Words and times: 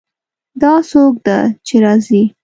دا 0.61 0.73
څوک 0.89 1.13
ده 1.25 1.37
چې 1.67 1.75
راځي 1.83 2.23